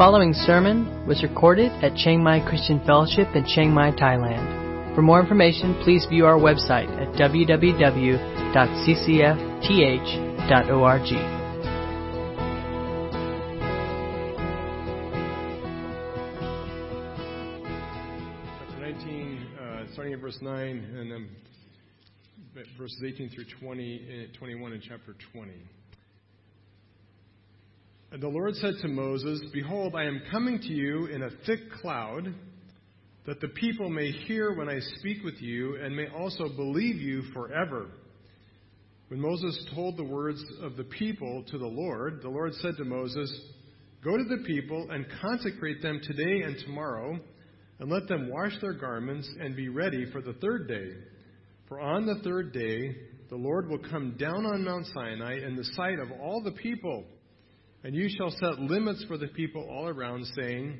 [0.00, 4.94] following sermon was recorded at Chiang Mai Christian Fellowship in Chiang Mai, Thailand.
[4.94, 8.16] For more information, please view our website at www.ccfth.org.
[18.58, 21.28] Chapter 19, uh, starting verse 9, and then
[22.78, 25.52] verses 18 through 20, uh, 21 in chapter 20.
[28.12, 31.70] And the Lord said to Moses, Behold, I am coming to you in a thick
[31.80, 32.34] cloud,
[33.24, 37.22] that the people may hear when I speak with you, and may also believe you
[37.32, 37.86] forever.
[39.08, 42.84] When Moses told the words of the people to the Lord, the Lord said to
[42.84, 43.32] Moses,
[44.02, 47.16] Go to the people and consecrate them today and tomorrow
[47.78, 50.90] and let them wash their garments and be ready for the third day.
[51.68, 52.96] For on the third day
[53.28, 57.04] the Lord will come down on Mount Sinai in the sight of all the people,
[57.82, 60.78] and you shall set limits for the people all around, saying,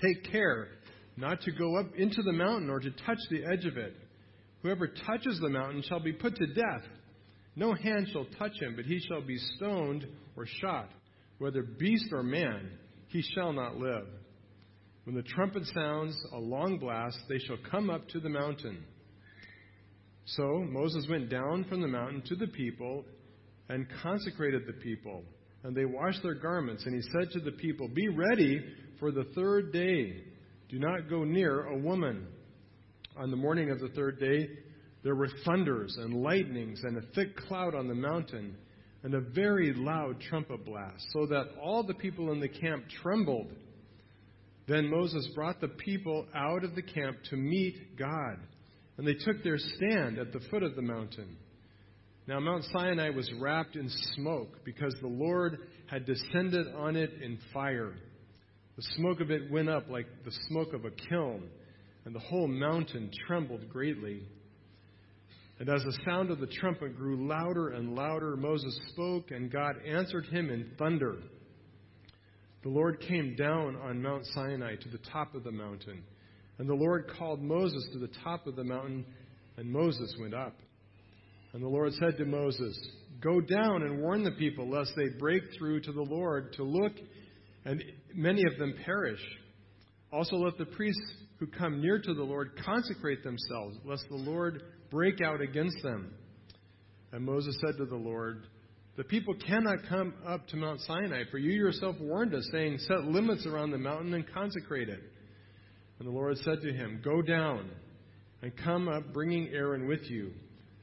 [0.00, 0.68] Take care
[1.16, 3.94] not to go up into the mountain or to touch the edge of it.
[4.62, 6.84] Whoever touches the mountain shall be put to death.
[7.56, 10.06] No hand shall touch him, but he shall be stoned
[10.36, 10.88] or shot.
[11.38, 12.70] Whether beast or man,
[13.08, 14.06] he shall not live.
[15.04, 18.84] When the trumpet sounds a long blast, they shall come up to the mountain.
[20.24, 23.04] So Moses went down from the mountain to the people
[23.68, 25.24] and consecrated the people.
[25.64, 26.84] And they washed their garments.
[26.86, 28.64] And he said to the people, Be ready
[28.98, 30.22] for the third day.
[30.68, 32.26] Do not go near a woman.
[33.16, 34.48] On the morning of the third day,
[35.02, 38.56] there were thunders and lightnings and a thick cloud on the mountain
[39.02, 43.48] and a very loud trumpet blast, so that all the people in the camp trembled.
[44.68, 48.38] Then Moses brought the people out of the camp to meet God,
[48.96, 51.36] and they took their stand at the foot of the mountain.
[52.28, 57.38] Now, Mount Sinai was wrapped in smoke because the Lord had descended on it in
[57.52, 57.94] fire.
[58.76, 61.48] The smoke of it went up like the smoke of a kiln,
[62.04, 64.22] and the whole mountain trembled greatly.
[65.58, 69.76] And as the sound of the trumpet grew louder and louder, Moses spoke, and God
[69.86, 71.16] answered him in thunder.
[72.62, 76.04] The Lord came down on Mount Sinai to the top of the mountain.
[76.58, 79.04] And the Lord called Moses to the top of the mountain,
[79.56, 80.54] and Moses went up.
[81.52, 82.78] And the Lord said to Moses,
[83.20, 86.92] Go down and warn the people, lest they break through to the Lord to look,
[87.64, 87.82] and
[88.14, 89.20] many of them perish.
[90.12, 94.62] Also, let the priests who come near to the Lord consecrate themselves, lest the Lord
[94.90, 96.14] break out against them.
[97.12, 98.46] And Moses said to the Lord,
[98.96, 103.04] the people cannot come up to Mount Sinai, for you yourself warned us, saying, Set
[103.04, 105.00] limits around the mountain and consecrate it.
[105.98, 107.70] And the Lord said to him, Go down
[108.42, 110.32] and come up, bringing Aaron with you.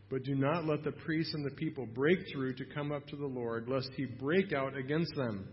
[0.09, 3.15] But do not let the priests and the people break through to come up to
[3.15, 5.47] the Lord, lest he break out against them.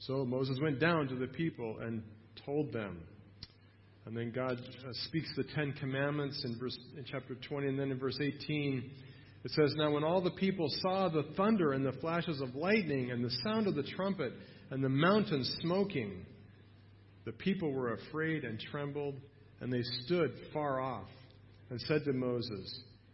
[0.00, 2.02] So Moses went down to the people and
[2.44, 3.02] told them.
[4.06, 7.90] And then God uh, speaks the Ten Commandments in, verse, in chapter 20, and then
[7.90, 8.90] in verse 18.
[9.44, 13.12] It says, Now when all the people saw the thunder and the flashes of lightning
[13.12, 14.32] and the sound of the trumpet
[14.70, 16.26] and the mountain smoking,
[17.24, 19.14] the people were afraid and trembled,
[19.60, 21.08] and they stood far off
[21.70, 22.82] and said to Moses,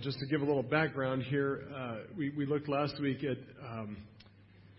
[0.00, 3.38] Just to give a little background here, uh, we, we, looked last week at
[3.68, 3.96] um,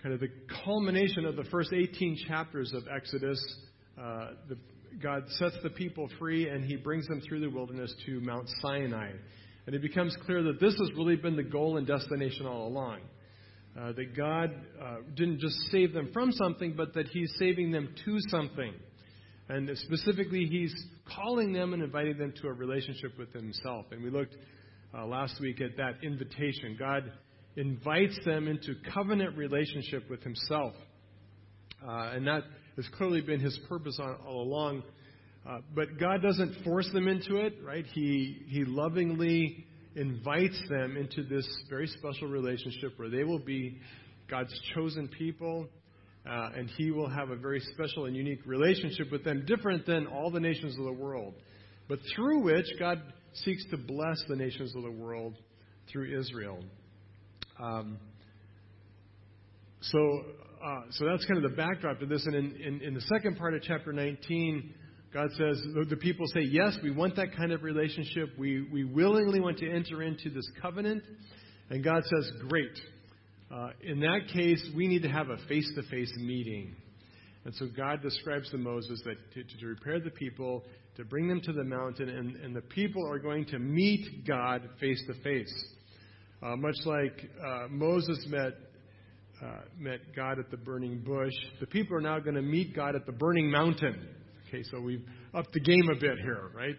[0.02, 0.30] kind of the
[0.64, 3.42] culmination of the first 18 chapters of Exodus.
[4.02, 4.30] Uh,
[5.02, 9.12] God sets the people free and he brings them through the wilderness to Mount Sinai.
[9.66, 13.00] And it becomes clear that this has really been the goal and destination all along.
[13.78, 14.52] Uh, that God
[14.82, 18.74] uh, didn't just save them from something, but that He's saving them to something.
[19.50, 20.74] And specifically, He's
[21.16, 23.86] calling them and inviting them to a relationship with Himself.
[23.92, 24.36] And we looked
[24.94, 26.76] uh, last week at that invitation.
[26.78, 27.12] God
[27.56, 30.74] invites them into covenant relationship with Himself.
[31.82, 32.44] Uh, and that
[32.76, 34.84] has clearly been His purpose all, all along
[35.48, 37.86] uh, but God doesn't force them into it, right?
[37.94, 43.80] He, he lovingly invites them into this very special relationship where they will be
[44.30, 45.70] God's chosen people,
[46.30, 50.06] uh, and He will have a very special and unique relationship with them, different than
[50.06, 51.34] all the nations of the world,
[51.88, 53.02] but through which God
[53.44, 55.36] seeks to bless the nations of the world
[55.92, 56.60] through Israel.
[57.60, 57.98] Um,
[59.82, 60.00] so,
[60.64, 62.26] uh, so that's kind of the backdrop to this.
[62.26, 64.74] And in, in, in the second part of chapter 19,
[65.14, 68.30] God says, the people say, Yes, we want that kind of relationship.
[68.38, 71.04] We, we willingly want to enter into this covenant.
[71.70, 72.78] And God says, Great.
[73.50, 76.76] Uh, in that case, we need to have a face to face meeting.
[77.46, 80.66] And so God describes to Moses that to, to, prepare the people,
[80.98, 84.68] to bring them to the mountain, and, and the people are going to meet God
[84.80, 85.54] face to face.
[86.42, 88.54] Much like uh, Moses met,
[89.44, 92.96] uh, met God at the burning bush, the people are now going to meet God
[92.96, 94.08] at the burning mountain.
[94.48, 95.04] Okay, so we've
[95.34, 96.76] upped the game a bit here, right?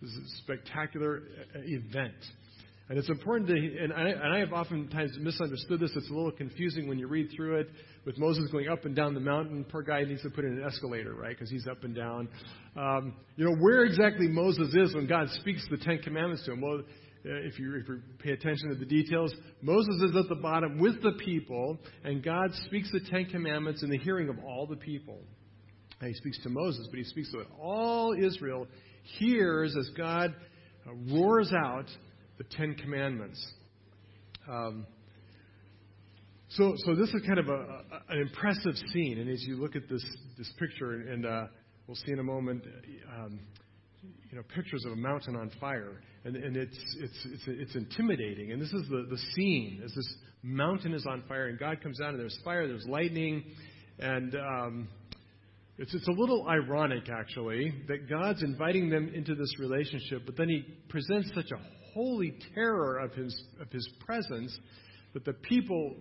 [0.00, 1.22] This is a spectacular
[1.54, 2.14] uh, event.
[2.88, 5.90] And it's important to, and I, and I have oftentimes misunderstood this.
[5.96, 7.70] It's a little confusing when you read through it
[8.04, 9.64] with Moses going up and down the mountain.
[9.64, 11.30] Poor guy needs to put in an escalator, right?
[11.30, 12.28] Because he's up and down.
[12.76, 16.60] Um, you know, where exactly Moses is when God speaks the Ten Commandments to him?
[16.60, 16.82] Well, uh,
[17.46, 21.02] if you, if you pay attention to the details, Moses is at the bottom with
[21.02, 25.20] the people, and God speaks the Ten Commandments in the hearing of all the people.
[26.00, 28.66] And he speaks to Moses, but he speaks to all Israel
[29.18, 30.34] hears as God
[30.86, 31.86] uh, roars out
[32.38, 33.44] the Ten Commandments.
[34.48, 34.86] Um,
[36.48, 39.76] so, so this is kind of a, a, an impressive scene, and as you look
[39.76, 40.04] at this
[40.38, 41.46] this picture, and uh,
[41.86, 42.64] we'll see in a moment,
[43.16, 43.40] um,
[44.30, 48.52] you know, pictures of a mountain on fire, and, and it's it's it's it's intimidating.
[48.52, 51.98] And this is the the scene as this mountain is on fire, and God comes
[51.98, 53.44] down, and there's fire, there's lightning,
[53.98, 54.88] and um,
[55.78, 60.48] it's, it's a little ironic, actually, that God's inviting them into this relationship, but then
[60.48, 64.56] He presents such a holy terror of His, of his presence
[65.14, 65.94] that the people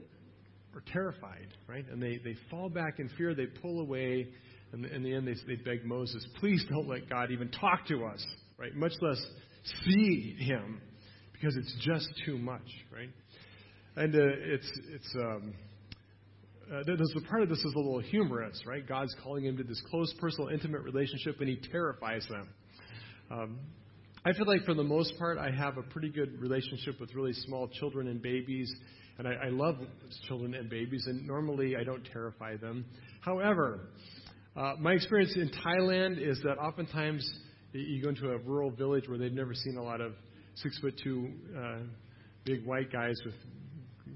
[0.75, 1.85] are terrified, right?
[1.89, 4.27] And they, they fall back in fear, they pull away,
[4.71, 8.05] and in the end, they, they beg Moses, please don't let God even talk to
[8.05, 8.25] us,
[8.57, 8.75] right?
[8.75, 9.23] Much less
[9.85, 10.81] see Him,
[11.31, 13.09] because it's just too much, right?
[13.95, 15.53] And uh, it's, it's, um,
[16.73, 18.87] uh, there's a part of this is a little humorous, right?
[18.87, 22.49] God's calling him to this close, personal, intimate relationship, and he terrifies them.
[23.29, 23.59] Um,
[24.25, 27.33] I feel like for the most part, I have a pretty good relationship with really
[27.33, 28.73] small children and babies,
[29.17, 29.75] and I, I love
[30.29, 32.85] children and babies, and normally I don't terrify them.
[33.19, 33.89] However,
[34.55, 37.29] uh, my experience in Thailand is that oftentimes
[37.73, 40.13] you go into a rural village where they've never seen a lot of
[40.55, 41.79] six foot two uh,
[42.45, 43.35] big white guys with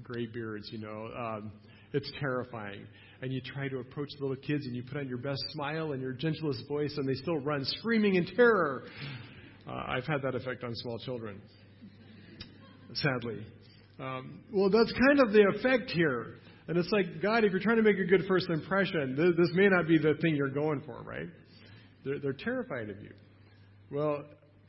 [0.02, 1.10] gray beards, you know.
[1.18, 1.52] Um,
[1.92, 2.86] it's terrifying.
[3.20, 5.92] And you try to approach the little kids and you put on your best smile
[5.92, 8.84] and your gentlest voice, and they still run screaming in terror.
[9.68, 11.40] Uh, I've had that effect on small children,
[12.94, 13.44] sadly.
[14.00, 16.36] Um, well, that's kind of the effect here.
[16.68, 19.54] And it's like, God, if you're trying to make a good first impression, this, this
[19.54, 21.28] may not be the thing you're going for, right?
[22.04, 23.12] They're, they're terrified of you.
[23.90, 24.24] Well,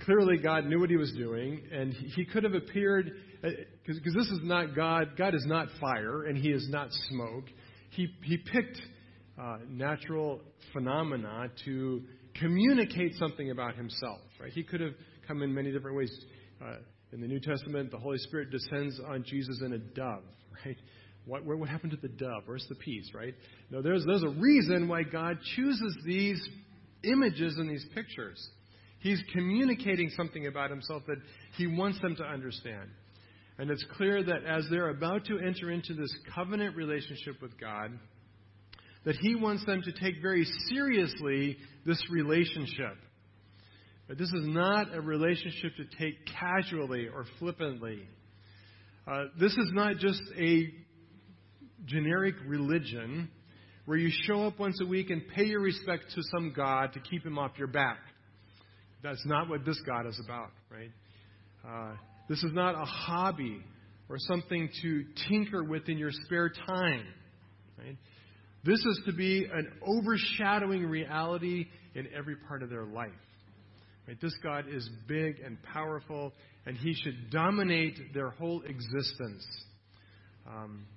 [0.05, 3.11] clearly God knew what he was doing, and he could have appeared
[3.41, 5.11] because uh, this is not God.
[5.17, 7.45] God is not fire, and He is not smoke.
[7.91, 8.81] He He picked
[9.41, 10.41] uh, natural
[10.73, 12.01] phenomena to
[12.39, 14.19] communicate something about Himself.
[14.39, 14.51] Right?
[14.51, 14.93] He could have
[15.27, 16.11] come in many different ways.
[16.63, 16.77] Uh,
[17.11, 20.23] in the New Testament, the Holy Spirit descends on Jesus in a dove.
[20.65, 20.77] Right?
[21.25, 22.43] What, what happened to the dove?
[22.45, 23.11] Where's the peace?
[23.13, 23.33] Right?
[23.69, 26.45] No, there's there's a reason why God chooses these
[27.03, 28.45] images and these pictures.
[28.99, 31.17] He's communicating something about himself that
[31.55, 32.89] he wants them to understand.
[33.59, 37.91] And it's clear that as they're about to enter into this covenant relationship with God,
[39.03, 42.95] that He wants them to take very seriously this relationship.
[44.09, 48.01] But this is not a relationship to take casually or flippantly.
[49.07, 50.73] Uh, this is not just a
[51.85, 53.29] generic religion
[53.85, 56.99] where you show up once a week and pay your respect to some God to
[56.99, 57.99] keep him off your back.
[59.03, 60.91] That's not what this God is about, right?
[61.63, 61.95] Uh,
[62.27, 63.61] this is not a hobby
[64.09, 67.05] or something to tinker with in your spare time.
[67.77, 67.95] Right?
[68.63, 73.11] This is to be an overshadowing reality in every part of their life.
[74.09, 74.19] Right?
[74.19, 76.33] This God is big and powerful,
[76.65, 79.45] and He should dominate their whole existence.
[80.47, 80.87] Um,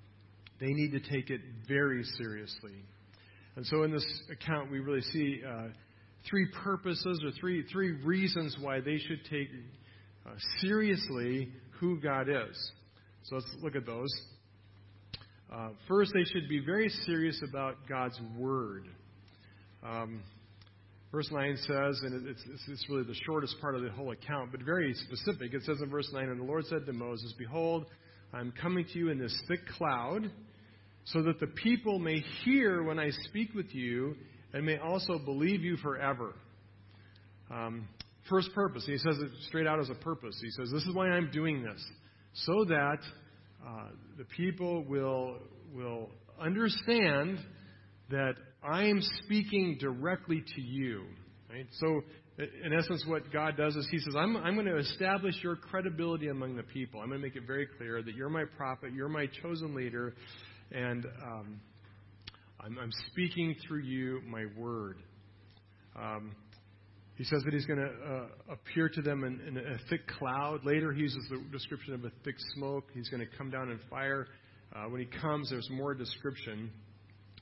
[0.58, 2.72] they need to take it very seriously.
[3.54, 5.64] And so, in this account, we really see uh,
[6.26, 9.48] three purposes or three three reasons why they should take
[10.24, 10.30] uh,
[10.62, 12.72] seriously who God is.
[13.24, 14.10] So let's look at those.
[15.54, 18.86] Uh, first, they should be very serious about God's Word.
[19.86, 20.22] Um,
[21.12, 24.62] verse 9 says, and it's, it's, really the shortest part of the whole account, but
[24.62, 25.52] very specific.
[25.52, 27.84] It says in verse 9, And the Lord said to Moses, Behold,
[28.32, 30.30] I'm coming to you in this thick cloud,
[31.04, 34.16] so that the people may hear when I speak with you,
[34.54, 36.34] and may also believe you forever.
[37.50, 37.88] Um,
[38.30, 38.84] first purpose.
[38.86, 40.38] He says it straight out as a purpose.
[40.42, 41.84] He says, This is why I'm doing this,
[42.32, 42.98] so that
[43.66, 45.36] uh, the people will,
[45.74, 46.08] will
[46.40, 47.38] understand
[48.10, 51.04] that I am speaking directly to you.
[51.50, 51.66] Right?
[51.80, 52.02] So,
[52.38, 56.28] in essence, what God does is He says, I'm, I'm going to establish your credibility
[56.28, 57.00] among the people.
[57.00, 60.14] I'm going to make it very clear that you're my prophet, you're my chosen leader,
[60.70, 61.60] and um,
[62.60, 64.98] I'm, I'm, speaking through you my word.
[65.94, 66.34] Um,
[67.16, 70.60] he says that he's going to uh, appear to them in, in, a thick cloud.
[70.64, 72.84] Later, he uses the description of a thick smoke.
[72.94, 74.26] He's going to come down in fire.
[74.74, 76.70] Uh, when he comes, there's more description.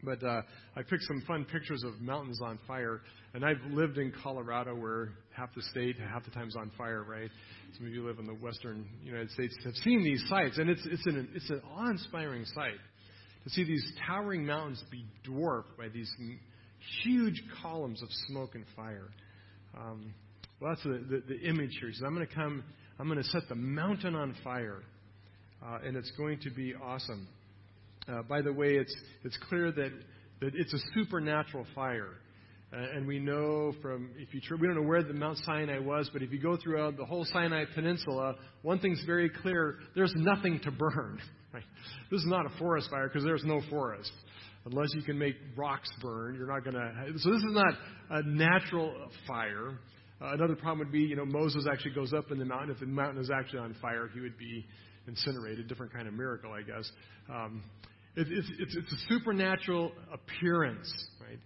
[0.03, 0.43] But uh,
[0.77, 3.01] I picked some fun pictures of mountains on fire.
[3.35, 7.31] And I've lived in Colorado where half the state, half the time's on fire, right?
[7.77, 10.59] Some of you live in the western United States have seen these sites.
[10.59, 12.79] And it's, it's, an, it's an awe inspiring sight
[13.45, 16.11] to see these towering mountains be dwarfed by these
[17.03, 19.09] huge columns of smoke and fire.
[19.77, 20.15] Um,
[20.61, 21.89] well, that's the, the, the, image here.
[21.89, 22.63] He says, I'm going to come,
[22.99, 24.83] I'm going to set the mountain on fire,
[25.65, 27.27] uh, and it's going to be awesome.
[28.09, 29.93] Uh, by the way, it's, it's clear that,
[30.41, 32.15] that it's a supernatural fire.
[32.73, 36.09] Uh, and we know from, if you, we don't know where the Mount Sinai was,
[36.13, 40.61] but if you go throughout the whole Sinai Peninsula, one thing's very clear there's nothing
[40.65, 41.19] to burn.
[41.53, 41.65] Right?
[42.13, 44.13] This is not a forest fire because there's no forest.
[44.67, 47.19] Unless you can make rocks burn, you're not going to.
[47.19, 47.75] So this is not
[48.11, 48.95] a natural
[49.27, 49.81] fire.
[50.23, 52.71] Uh, another problem would be, you know, Moses actually goes up in the mountain.
[52.71, 54.65] If the mountain is actually on fire, he would be
[55.11, 55.69] incinerated.
[55.69, 56.91] Different kind of miracle, I guess.
[57.29, 57.63] Um,
[58.17, 60.91] it, it's, it's, it's a supernatural appearance,
[61.21, 61.39] right?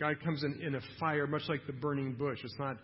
[0.00, 2.38] God comes in in a fire, much like the burning bush.
[2.42, 2.76] It's not,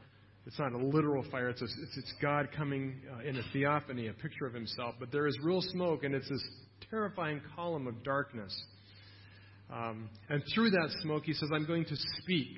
[0.47, 1.49] it's not a literal fire.
[1.49, 4.95] It's, a, it's, it's God coming uh, in a theophany, a picture of Himself.
[5.01, 6.45] But there is real smoke, and it's this
[6.91, 8.55] terrifying column of darkness.
[9.73, 12.57] Um, and through that smoke, He says, "I'm going to speak."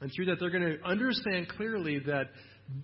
[0.00, 2.30] And through that, they're going to understand clearly that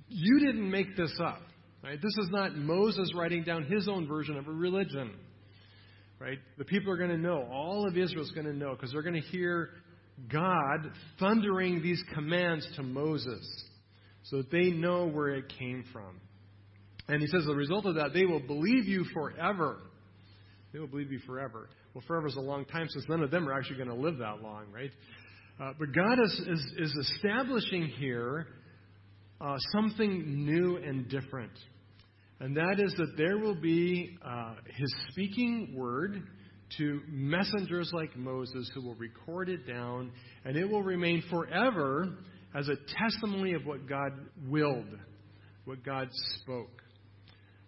[0.08, 1.40] you didn't make this up.
[1.86, 2.02] Right?
[2.02, 5.12] This is not Moses writing down his own version of a religion.
[6.18, 6.38] Right?
[6.58, 7.46] The people are going to know.
[7.52, 9.70] All of Israel is going to know because they're going to hear
[10.28, 10.90] God
[11.20, 13.46] thundering these commands to Moses
[14.24, 16.20] so that they know where it came from.
[17.06, 19.78] And he says, the result of that, they will believe you forever.
[20.72, 21.68] They will believe you forever.
[21.94, 24.18] Well, forever is a long time since none of them are actually going to live
[24.18, 24.90] that long, right?
[25.60, 28.48] Uh, but God is, is, is establishing here
[29.40, 31.52] uh, something new and different.
[32.40, 36.22] And that is that there will be uh, his speaking word
[36.78, 40.12] to messengers like Moses who will record it down,
[40.44, 42.18] and it will remain forever
[42.54, 44.12] as a testimony of what God
[44.48, 44.98] willed,
[45.64, 46.08] what God
[46.40, 46.82] spoke.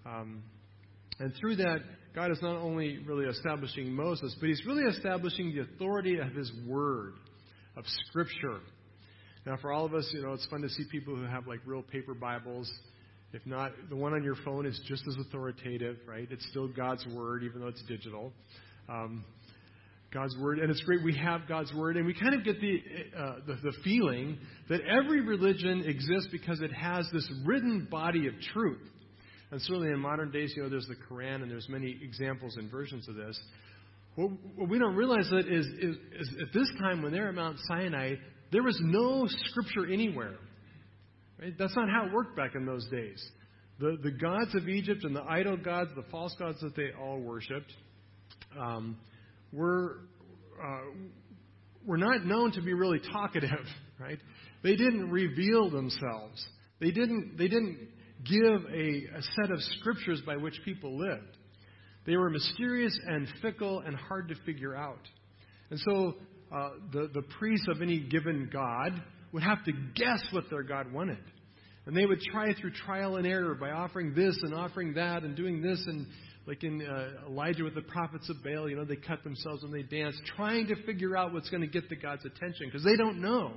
[0.04, 0.42] Um,
[1.20, 1.78] and through that,
[2.14, 6.50] God is not only really establishing Moses, but he's really establishing the authority of his
[6.66, 7.14] word,
[7.76, 8.60] of Scripture.
[9.46, 11.60] Now, for all of us, you know, it's fun to see people who have like
[11.64, 12.70] real paper Bibles
[13.32, 16.26] if not, the one on your phone is just as authoritative, right?
[16.30, 18.32] It's still God's Word, even though it's digital.
[18.88, 19.24] Um,
[20.12, 22.80] God's Word, and it's great we have God's Word, and we kind of get the,
[23.16, 24.38] uh, the, the feeling
[24.70, 28.80] that every religion exists because it has this written body of truth.
[29.50, 32.70] And certainly in modern days, you know, there's the Quran, and there's many examples and
[32.70, 33.38] versions of this.
[34.14, 37.34] What, what we don't realize that is, is, is at this time when they're at
[37.34, 38.14] Mount Sinai,
[38.50, 40.36] there was no scripture anywhere.
[41.40, 41.54] Right?
[41.58, 43.24] That's not how it worked back in those days.
[43.78, 47.20] The, the gods of Egypt and the idol gods, the false gods that they all
[47.20, 47.72] worshipped,
[48.58, 48.96] um,
[49.52, 50.00] were,
[50.60, 50.90] uh,
[51.86, 53.66] were not known to be really talkative,
[54.00, 54.18] right?
[54.64, 56.44] They didn't reveal themselves.
[56.80, 57.78] They didn't, they didn't
[58.24, 61.36] give a, a set of scriptures by which people lived.
[62.04, 65.06] They were mysterious and fickle and hard to figure out.
[65.70, 66.14] And so
[66.50, 69.00] uh, the, the priests of any given god
[69.32, 71.18] would have to guess what their God wanted.
[71.86, 75.34] And they would try through trial and error by offering this and offering that and
[75.34, 75.82] doing this.
[75.86, 76.06] And
[76.46, 79.72] like in uh, Elijah with the prophets of Baal, you know, they cut themselves when
[79.72, 82.96] they dance, trying to figure out what's going to get the God's attention because they
[82.96, 83.52] don't know.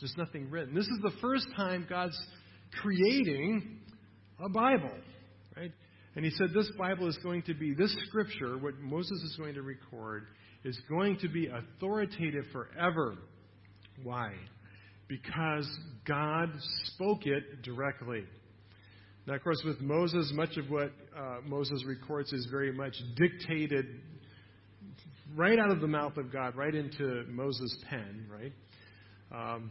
[0.00, 0.74] There's nothing written.
[0.74, 2.18] This is the first time God's
[2.82, 3.80] creating
[4.44, 4.92] a Bible,
[5.56, 5.72] right?
[6.14, 9.54] And he said this Bible is going to be, this scripture, what Moses is going
[9.54, 10.26] to record,
[10.64, 13.16] is going to be authoritative forever.
[14.02, 14.32] Why?
[15.08, 15.68] Because
[16.06, 16.50] God
[16.84, 18.24] spoke it directly.
[19.26, 23.86] Now, of course, with Moses, much of what uh, Moses records is very much dictated
[25.34, 28.52] right out of the mouth of God, right into Moses' pen, right?
[29.32, 29.70] Um,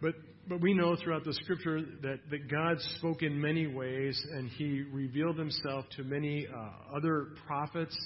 [0.00, 0.14] but,
[0.48, 4.82] but we know throughout the scripture that, that God spoke in many ways, and he
[4.92, 7.96] revealed himself to many uh, other prophets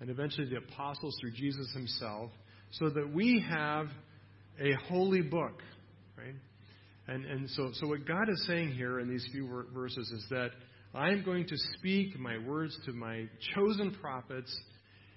[0.00, 2.30] and eventually the apostles through Jesus himself,
[2.70, 3.88] so that we have
[4.60, 5.62] a holy book,
[6.16, 6.34] right?
[7.06, 10.50] And, and so, so what God is saying here in these few verses is that
[10.94, 14.54] I'm going to speak my words to my chosen prophets,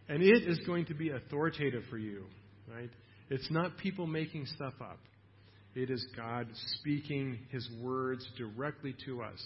[0.08, 2.26] And it is going to be authoritative for you,
[2.74, 2.90] right?
[3.30, 5.00] It's not people making stuff up.
[5.74, 6.48] It is God
[6.80, 9.42] speaking His words directly to us.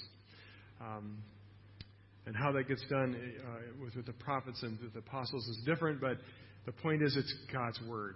[0.82, 1.20] Um,
[2.26, 6.02] and how that gets done uh, with, with, the prophets and the apostles is different,
[6.02, 6.18] but
[6.66, 8.16] the point is it's God's word.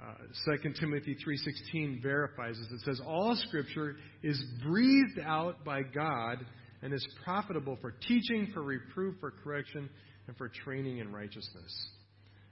[0.00, 0.14] Uh,
[0.46, 2.80] 2 Timothy 3:16 verifies this.
[2.80, 6.44] It says all scripture is breathed out by God
[6.82, 9.90] and is profitable for teaching, for reproof, for correction,
[10.26, 11.90] and for training in righteousness.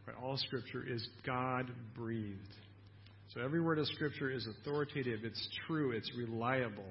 [0.07, 0.17] Right?
[0.23, 2.55] All scripture is God breathed.
[3.35, 6.91] So every word of scripture is authoritative, it's true, it's reliable.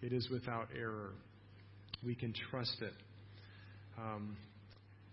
[0.00, 1.12] It is without error.
[2.04, 2.92] We can trust it.
[3.98, 4.36] Um,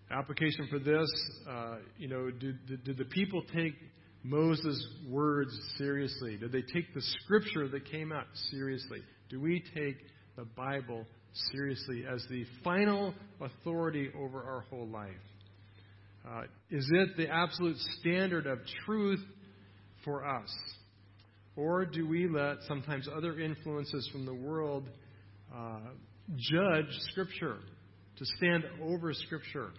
[0.10, 1.10] application for this,
[1.50, 3.74] uh, you know, did, did, did the people take
[4.24, 6.38] Moses' words seriously?
[6.38, 9.00] Did they take the scripture that came out seriously?
[9.30, 9.98] Do we take
[10.36, 11.06] the Bible
[11.52, 15.10] seriously as the final authority over our whole life?
[16.28, 19.22] Uh, is it the absolute standard of truth
[20.04, 20.54] for us?
[21.56, 24.90] Or do we let sometimes other influences from the world
[25.56, 25.80] uh,
[26.36, 27.58] judge Scripture,
[28.18, 29.72] to stand over Scripture?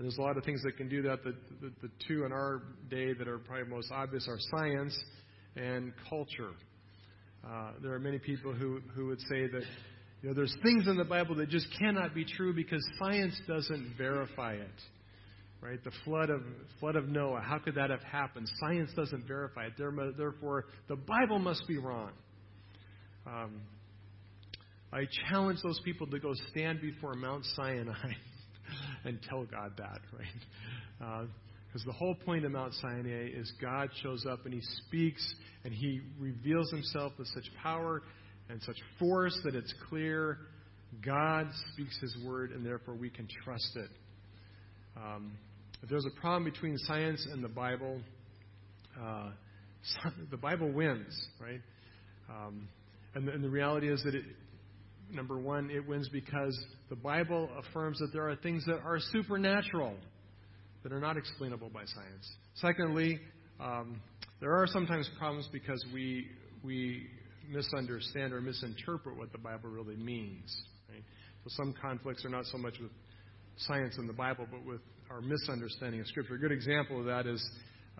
[0.00, 1.22] And there's a lot of things that can do that.
[1.22, 4.98] The, the, the two in our day that are probably most obvious are science
[5.56, 6.52] and culture.
[7.46, 9.62] Uh, there are many people who, who would say that
[10.22, 13.92] you know, there's things in the Bible that just cannot be true because science doesn't
[13.98, 14.70] verify it.
[15.60, 15.84] Right?
[15.84, 16.40] The flood of
[16.80, 18.48] flood of Noah, how could that have happened?
[18.58, 19.74] Science doesn't verify it.
[19.76, 22.12] Therefore, the Bible must be wrong.
[23.26, 23.60] Um,
[24.94, 28.12] I challenge those people to go stand before Mount Sinai
[29.04, 31.26] and tell God that, right?
[31.68, 35.34] Because uh, the whole point of Mount Sinai is God shows up and He speaks
[35.64, 38.02] and He reveals Himself with such power
[38.48, 40.38] and such force that it's clear
[41.04, 43.90] God speaks His word and therefore we can trust it.
[44.96, 45.32] Um,
[45.82, 48.00] if there's a problem between science and the Bible,
[49.00, 49.30] uh,
[50.30, 51.60] the Bible wins, right?
[52.28, 52.68] Um,
[53.14, 54.24] and, the, and, the, reality is that, it,
[55.12, 59.94] number one, it wins because the Bible affirms that there are things that are supernatural,
[60.82, 62.30] that are not explainable by science.
[62.54, 63.20] Secondly,
[63.60, 64.00] um,
[64.40, 66.28] there are sometimes problems because we,
[66.64, 67.06] we
[67.50, 70.54] misunderstand or misinterpret what the Bible really means.
[70.88, 71.02] Right?
[71.44, 72.90] So some conflicts are not so much with
[73.56, 76.34] science and the Bible, but with our misunderstanding of Scripture.
[76.34, 77.44] A good example of that is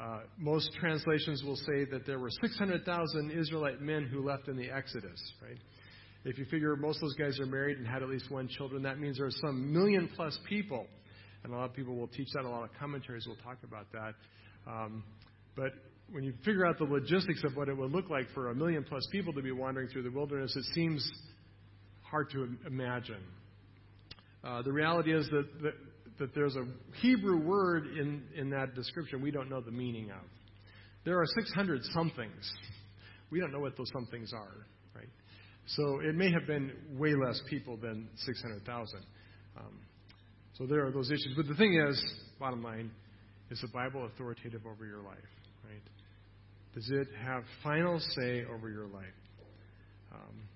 [0.00, 4.70] uh, most translations will say that there were 600,000 Israelite men who left in the
[4.70, 5.58] Exodus, right?
[6.24, 8.82] If you figure most of those guys are married and had at least one children,
[8.82, 10.86] that means there are some million plus people.
[11.42, 12.44] And a lot of people will teach that.
[12.44, 14.14] A lot of commentaries will talk about that.
[14.70, 15.02] Um,
[15.56, 15.72] but
[16.12, 18.84] when you figure out the logistics of what it would look like for a million
[18.84, 21.10] plus people to be wandering through the wilderness, it seems
[22.02, 23.22] hard to imagine.
[24.42, 25.74] Uh, the reality is that, that,
[26.18, 26.64] that, there's a
[27.00, 30.26] Hebrew word in, in that description we don't know the meaning of.
[31.04, 32.52] There are 600 somethings.
[33.30, 34.66] We don't know what those somethings are?
[35.76, 39.00] So it may have been way less people than 600,000.
[39.56, 39.64] Um,
[40.54, 41.32] so there are those issues.
[41.36, 42.02] But the thing is,
[42.40, 42.90] bottom line,
[43.50, 45.16] is the Bible authoritative over your life,
[45.64, 45.82] right?
[46.74, 49.04] Does it have final say over your life?
[50.12, 50.48] Um,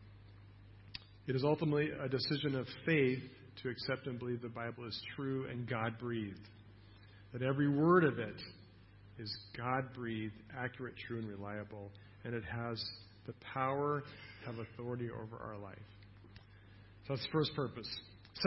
[1.29, 3.21] it is ultimately a decision of faith
[3.63, 6.49] to accept and believe the Bible is true and God breathed.
[7.33, 8.41] That every word of it
[9.19, 11.91] is God breathed, accurate, true, and reliable,
[12.25, 12.85] and it has
[13.27, 14.03] the power
[14.47, 15.79] have authority over our life.
[17.07, 17.89] So that's the first purpose.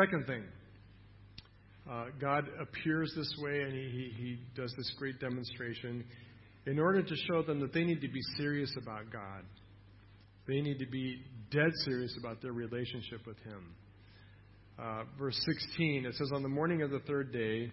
[0.02, 0.44] Second thing,
[1.90, 6.04] uh, God appears this way and he, he, he does this great demonstration
[6.66, 9.44] in order to show them that they need to be serious about God.
[10.48, 13.76] They need to be dead serious about their relationship with Him.
[14.80, 17.72] Uh, verse 16, it says, On the morning of the third day,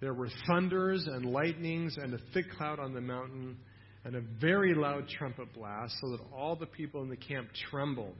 [0.00, 3.56] there were thunders and lightnings and a thick cloud on the mountain
[4.04, 8.16] and a very loud trumpet blast, so that all the people in the camp trembled.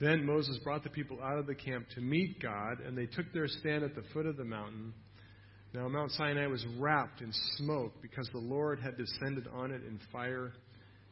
[0.00, 3.32] Then Moses brought the people out of the camp to meet God, and they took
[3.32, 4.92] their stand at the foot of the mountain.
[5.74, 10.00] Now, Mount Sinai was wrapped in smoke because the Lord had descended on it in
[10.12, 10.52] fire.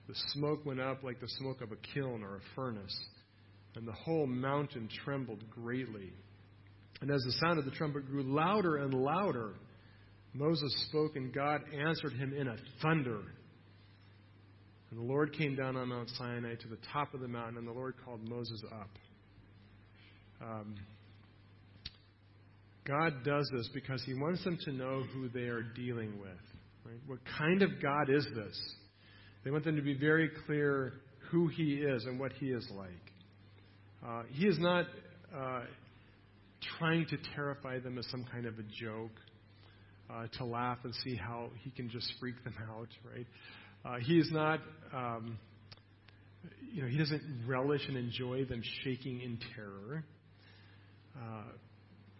[0.08, 2.96] The smoke went up like the smoke of a kiln or a furnace,
[3.74, 6.12] and the whole mountain trembled greatly.
[7.00, 9.54] And as the sound of the trumpet grew louder and louder,
[10.36, 13.20] Moses spoke, and God answered him in a thunder.
[14.90, 17.66] And the Lord came down on Mount Sinai to the top of the mountain, and
[17.66, 18.90] the Lord called Moses up.
[20.42, 20.74] Um,
[22.86, 26.30] God does this because He wants them to know who they are dealing with.
[26.84, 27.00] Right?
[27.06, 28.74] What kind of God is this?
[29.44, 30.92] They want them to be very clear
[31.30, 33.06] who He is and what He is like.
[34.06, 34.86] Uh, he is not
[35.36, 35.62] uh,
[36.78, 39.10] trying to terrify them as some kind of a joke.
[40.10, 43.26] Uh, to laugh and see how he can just freak them out, right?
[43.84, 44.60] Uh, he is not,
[44.94, 45.38] um,
[46.72, 50.04] you know, he doesn't relish and enjoy them shaking in terror.
[51.16, 51.52] Uh,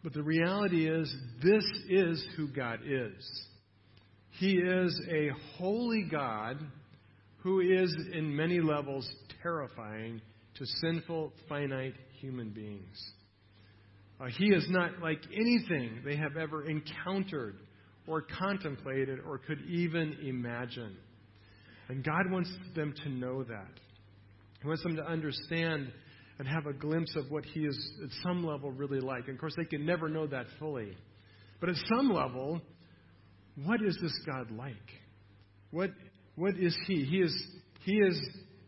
[0.02, 3.46] but the reality is, this is who God is.
[4.38, 6.58] He is a holy God
[7.38, 9.08] who is, in many levels,
[9.42, 10.20] terrifying
[10.56, 13.12] to sinful, finite human beings.
[14.20, 17.56] Uh, he is not like anything they have ever encountered
[18.06, 20.96] or contemplated or could even imagine.
[21.88, 23.70] And God wants them to know that.
[24.60, 25.92] He wants them to understand
[26.38, 29.26] and have a glimpse of what He is, at some level, really like.
[29.26, 30.96] And of course, they can never know that fully.
[31.60, 32.60] But at some level,
[33.64, 34.74] what is this God like?
[35.70, 35.90] What,
[36.34, 37.04] what is He?
[37.04, 37.46] He is,
[37.84, 38.20] he is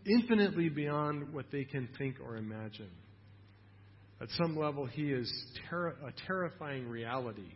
[0.06, 2.90] infinitely beyond what they can think or imagine.
[4.20, 5.30] At some level, He is
[5.68, 7.52] ter- a terrifying reality.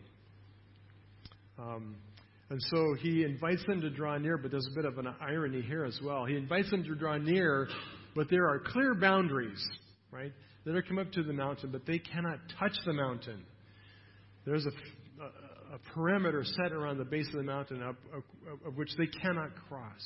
[1.59, 1.97] Um,
[2.51, 5.63] and so he invites them to draw near, but there's a bit of an irony
[5.63, 6.27] here as well.
[6.27, 7.69] He invites them to draw near,
[8.15, 9.63] but there are clear boundaries,
[10.11, 10.33] right?
[10.65, 13.43] They're to come up to the mountain, but they cannot touch the mountain.
[14.45, 14.69] There's a,
[15.23, 18.23] a, a perimeter set around the base of the mountain of, of,
[18.67, 20.03] of which they cannot cross.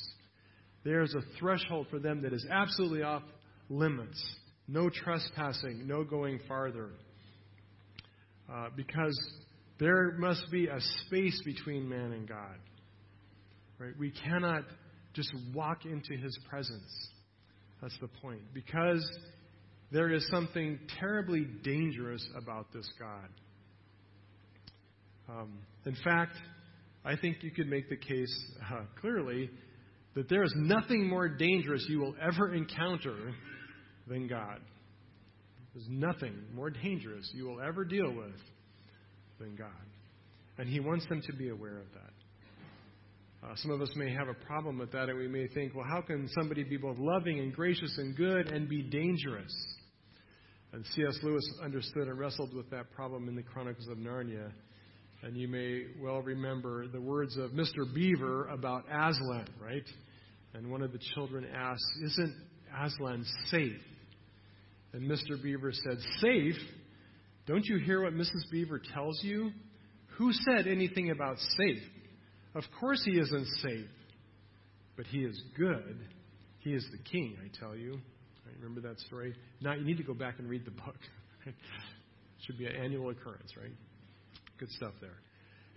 [0.83, 3.23] There's a threshold for them that is absolutely off
[3.69, 4.23] limits.
[4.67, 6.91] No trespassing, no going farther.
[8.51, 9.17] Uh, because
[9.79, 12.57] there must be a space between man and God.
[13.79, 13.93] Right?
[13.97, 14.63] We cannot
[15.13, 17.09] just walk into his presence.
[17.81, 18.41] That's the point.
[18.53, 19.07] Because
[19.91, 23.29] there is something terribly dangerous about this God.
[25.29, 26.33] Um, in fact,
[27.05, 29.49] I think you could make the case uh, clearly
[30.15, 33.33] that there is nothing more dangerous you will ever encounter
[34.07, 34.59] than God.
[35.73, 38.33] There's nothing more dangerous you will ever deal with
[39.39, 39.69] than God.
[40.57, 43.47] And He wants them to be aware of that.
[43.47, 45.85] Uh, some of us may have a problem with that, and we may think, well,
[45.87, 49.53] how can somebody be both loving and gracious and good and be dangerous?
[50.73, 51.17] And C.S.
[51.23, 54.51] Lewis understood and wrestled with that problem in the Chronicles of Narnia.
[55.23, 57.91] And you may well remember the words of Mr.
[57.93, 59.85] Beaver about Aslan, right?
[60.53, 62.35] And one of the children asked, Isn't
[62.79, 63.81] Aslan safe?
[64.93, 65.41] And Mr.
[65.41, 66.55] Beaver said, Safe?
[67.47, 68.51] Don't you hear what Mrs.
[68.51, 69.51] Beaver tells you?
[70.17, 71.83] Who said anything about safe?
[72.53, 73.87] Of course he isn't safe,
[74.95, 75.97] but he is good.
[76.59, 77.93] He is the king, I tell you.
[77.93, 79.33] Right, remember that story?
[79.61, 80.97] Now you need to go back and read the book.
[82.45, 83.71] Should be an annual occurrence, right?
[84.59, 85.17] Good stuff there.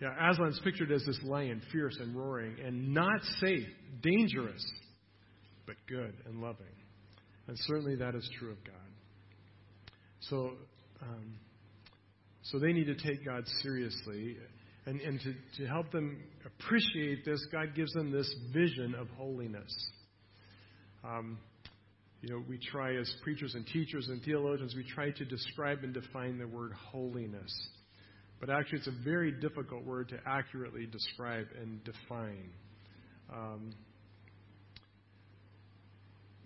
[0.00, 3.68] Yeah, Aslan's pictured as this lion, fierce and roaring, and not safe,
[4.02, 4.64] dangerous,
[5.66, 6.66] but good and loving.
[7.46, 8.74] And certainly that is true of God.
[10.20, 10.52] So,
[11.02, 11.34] um,
[12.42, 14.36] so they need to take God seriously.
[14.86, 19.72] And, and to, to help them appreciate this, God gives them this vision of holiness.
[21.04, 21.38] Um,
[22.22, 25.94] you know, we try as preachers and teachers and theologians, we try to describe and
[25.94, 27.52] define the word holiness.
[28.40, 32.50] But actually, it's a very difficult word to accurately describe and define.
[33.32, 33.72] Um,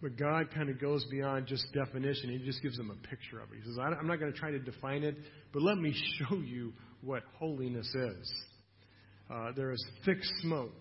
[0.04, 2.28] but God kind of goes beyond just definition.
[2.28, 3.56] He just gives them a picture of it.
[3.56, 5.16] He says, I'm not going to try to define it,
[5.50, 8.34] but let me show you what holiness is.
[9.32, 10.72] Uh, there is thick smoke.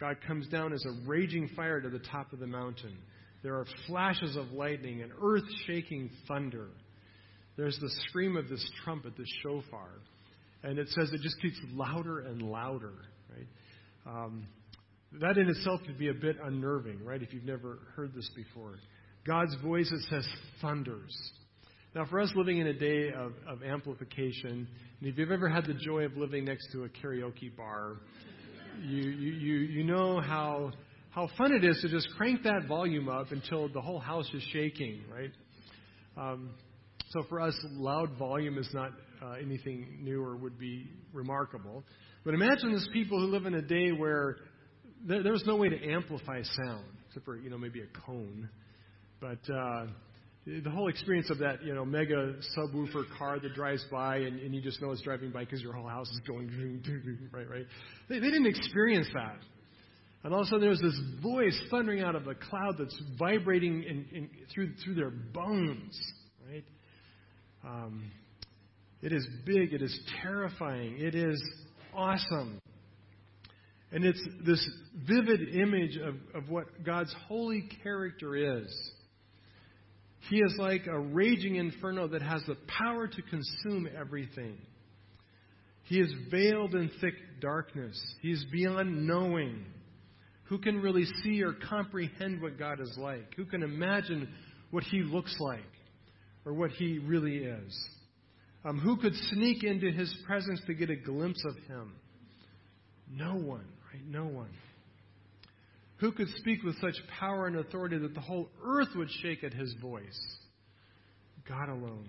[0.00, 2.98] God comes down as a raging fire to the top of the mountain.
[3.44, 6.66] There are flashes of lightning and earth shaking thunder.
[7.56, 9.90] There's the scream of this trumpet, this shofar.
[10.64, 12.94] And it says it just gets louder and louder,
[13.30, 13.46] right?
[14.08, 14.48] Um,
[15.12, 18.74] that in itself could be a bit unnerving, right, if you've never heard this before.
[19.26, 20.26] God's voice, it says,
[20.60, 21.14] thunders.
[21.94, 24.68] Now, for us living in a day of, of amplification,
[25.00, 27.96] and if you've ever had the joy of living next to a karaoke bar,
[28.82, 30.72] you, you, you, you know how,
[31.10, 34.42] how fun it is to just crank that volume up until the whole house is
[34.52, 35.32] shaking, right?
[36.16, 36.50] Um,
[37.10, 38.90] so for us, loud volume is not
[39.22, 41.84] uh, anything new or would be remarkable.
[42.24, 44.36] But imagine these people who live in a day where
[45.06, 48.48] there, there's no way to amplify sound, except for, you know, maybe a cone.
[49.20, 49.86] But uh,
[50.46, 54.54] the whole experience of that, you know, mega subwoofer car that drives by and, and
[54.54, 56.82] you just know it's driving by because your whole house is going,
[57.32, 57.66] right, right?
[58.08, 59.38] They, they didn't experience that.
[60.22, 63.84] And all of a sudden there's this voice thundering out of a cloud that's vibrating
[63.84, 65.98] in, in, through, through their bones,
[66.48, 66.64] right?
[67.64, 68.10] Um,
[69.02, 69.72] it is big.
[69.72, 70.96] It is terrifying.
[70.98, 71.42] It is
[71.94, 72.60] awesome.
[73.96, 74.62] And it's this
[75.08, 78.92] vivid image of, of what God's holy character is.
[80.28, 84.58] He is like a raging inferno that has the power to consume everything.
[85.84, 87.98] He is veiled in thick darkness.
[88.20, 89.64] He is beyond knowing.
[90.50, 93.32] Who can really see or comprehend what God is like?
[93.38, 94.28] Who can imagine
[94.72, 95.72] what He looks like
[96.44, 97.88] or what He really is?
[98.62, 101.94] Um, who could sneak into His presence to get a glimpse of Him?
[103.10, 103.64] No one,
[103.96, 104.06] right?
[104.08, 104.50] No one.
[105.98, 109.54] Who could speak with such power and authority that the whole earth would shake at
[109.54, 110.36] His voice?
[111.48, 112.08] God alone.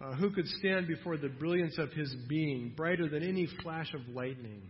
[0.00, 4.00] Uh, who could stand before the brilliance of his being, brighter than any flash of
[4.14, 4.62] lightning?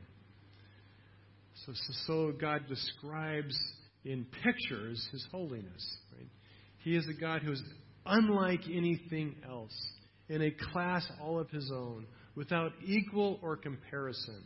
[1.67, 1.73] So,
[2.07, 3.57] so, God describes
[4.05, 5.99] in pictures his holiness.
[6.17, 6.29] Right?
[6.79, 7.63] He is a God who is
[8.07, 9.75] unlike anything else,
[10.29, 14.43] in a class all of his own, without equal or comparison.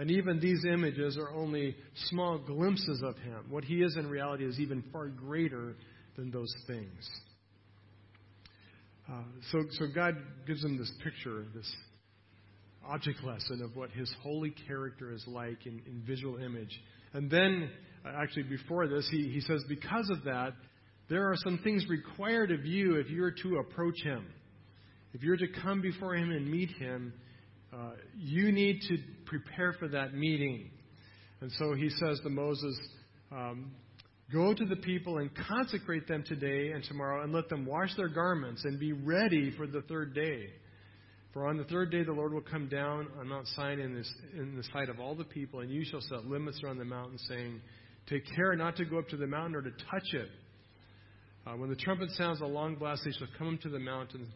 [0.00, 1.76] And even these images are only
[2.08, 3.44] small glimpses of him.
[3.50, 5.76] What he is in reality is even far greater
[6.16, 7.10] than those things.
[9.06, 9.20] Uh,
[9.52, 10.14] so, so God
[10.46, 11.70] gives him this picture, this
[12.88, 16.80] object lesson of what his holy character is like in, in visual image.
[17.12, 17.68] And then,
[18.02, 20.54] uh, actually, before this, he, he says, because of that,
[21.10, 24.24] there are some things required of you if you're to approach him.
[25.12, 27.12] If you're to come before him and meet him,
[27.72, 28.96] uh, you need to
[29.30, 30.70] prepare for that meeting.
[31.40, 32.78] And so he says to Moses,
[33.32, 33.70] um,
[34.32, 38.08] Go to the people and consecrate them today and tomorrow, and let them wash their
[38.08, 40.46] garments and be ready for the third day.
[41.32, 44.12] For on the third day the Lord will come down on Mount Sinai in, this,
[44.34, 47.18] in the sight of all the people, and you shall set limits around the mountain,
[47.28, 47.60] saying,
[48.08, 50.28] Take care not to go up to the mountain or to touch it.
[51.46, 54.28] Uh, when the trumpet sounds a long blast, they shall come to the mountain.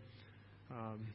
[0.70, 1.06] Um,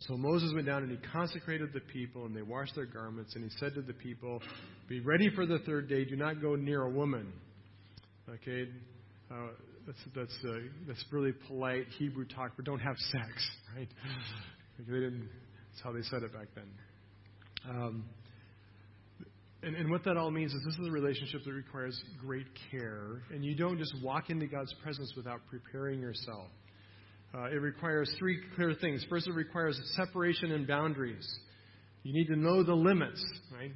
[0.00, 3.34] so Moses went down and he consecrated the people, and they washed their garments.
[3.34, 4.42] And he said to the people,
[4.88, 6.04] Be ready for the third day.
[6.04, 7.32] Do not go near a woman
[8.28, 8.68] Okay,
[9.30, 9.34] uh,
[9.86, 13.88] that's that's uh, that's really polite Hebrew talk, but don't have sex, right?
[14.78, 15.28] they didn't.
[15.70, 16.68] That's how they said it back then.
[17.68, 18.04] Um,
[19.62, 23.22] and, and what that all means is this is a relationship that requires great care,
[23.30, 26.48] and you don't just walk into God's presence without preparing yourself.
[27.34, 29.04] Uh, it requires three clear things.
[29.08, 31.26] First, it requires separation and boundaries.
[32.02, 33.72] You need to know the limits, right?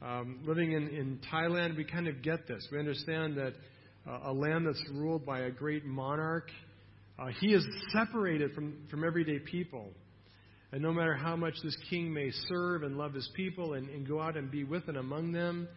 [0.00, 2.66] Um, living in, in Thailand, we kind of get this.
[2.70, 3.54] We understand that
[4.24, 6.50] a land that's ruled by a great monarch.
[7.18, 9.88] Uh, he is separated from, from everyday people.
[10.72, 14.06] And no matter how much this king may serve and love his people and, and
[14.06, 15.68] go out and be with and among them,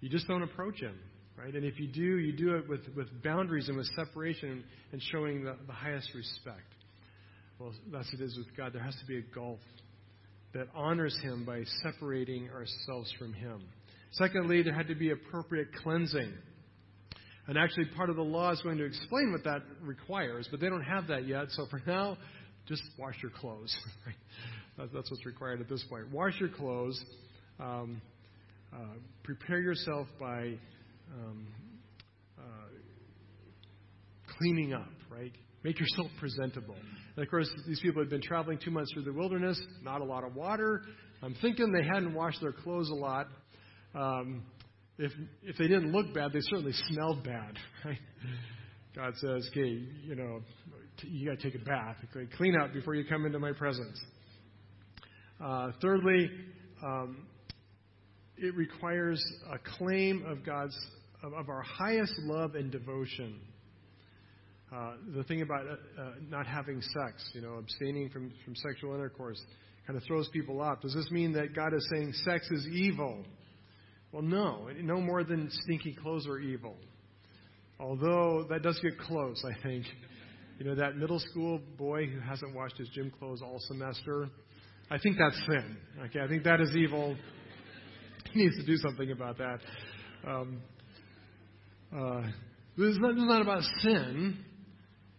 [0.00, 0.98] you just don't approach him.
[1.38, 1.54] Right?
[1.54, 5.44] And if you do, you do it with, with boundaries and with separation and showing
[5.44, 6.62] the, the highest respect.
[7.58, 8.72] Well, that's it is with God.
[8.72, 9.58] There has to be a gulf
[10.54, 13.62] that honors him by separating ourselves from him.
[14.12, 16.32] Secondly, there had to be appropriate cleansing.
[17.46, 20.68] And actually, part of the law is going to explain what that requires, but they
[20.68, 21.46] don't have that yet.
[21.50, 22.16] So for now,
[22.66, 23.76] just wash your clothes.
[24.78, 26.10] That's what's required at this point.
[26.10, 27.00] Wash your clothes.
[27.60, 28.00] Um,
[28.74, 28.78] uh,
[29.22, 30.54] prepare yourself by
[31.12, 31.46] um,
[32.38, 32.42] uh,
[34.38, 35.32] cleaning up, right?
[35.64, 36.76] Make yourself presentable.
[37.16, 40.04] And of course, these people had been traveling two months through the wilderness, not a
[40.04, 40.82] lot of water.
[41.22, 43.26] I'm thinking they hadn't washed their clothes a lot.
[43.94, 44.44] Um,
[44.98, 47.98] if, if they didn't look bad, they certainly smelled bad, right?
[48.94, 50.40] God says, okay, you know,
[51.02, 51.96] you got to take a bath.
[52.36, 54.00] Clean up before you come into my presence.
[55.42, 56.30] Uh, thirdly,
[56.82, 57.26] um,
[58.38, 60.76] it requires a claim of God's
[61.26, 63.40] of, of our highest love and devotion.
[64.74, 68.94] Uh, the thing about uh, uh, not having sex, you know, abstaining from, from sexual
[68.94, 69.40] intercourse,
[69.86, 70.80] kind of throws people off.
[70.80, 73.24] Does this mean that God is saying sex is evil?
[74.12, 76.74] Well, no, no more than stinky clothes are evil.
[77.78, 79.84] Although that does get close, I think.
[80.58, 84.28] You know, that middle school boy who hasn't washed his gym clothes all semester,
[84.90, 85.76] I think that's sin.
[86.06, 87.14] Okay, I think that is evil.
[88.32, 89.58] He needs to do something about that.
[90.26, 90.62] Um,
[91.94, 92.22] uh,
[92.76, 94.38] this, is not, this is not about sin.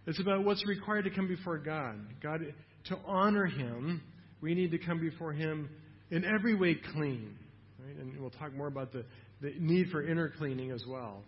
[0.05, 1.95] It's about what's required to come before God.
[2.23, 2.41] God,
[2.85, 4.01] to honor Him,
[4.41, 5.69] we need to come before Him
[6.11, 7.37] in every way clean.
[7.79, 7.95] Right?
[7.95, 9.03] And we'll talk more about the,
[9.41, 11.23] the need for inner cleaning as well.